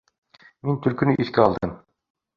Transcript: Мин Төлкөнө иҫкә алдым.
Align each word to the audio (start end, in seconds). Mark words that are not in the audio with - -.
Мин 0.69 0.79
Төлкөнө 0.85 1.15
иҫкә 1.25 1.47
алдым. 1.47 1.79